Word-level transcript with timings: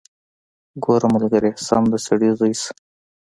ګوره 0.83 1.07
ملګريه 1.15 1.51
سم 1.67 1.83
د 1.91 1.93
سړي 2.05 2.29
زوى 2.37 2.53
شه. 2.61 2.71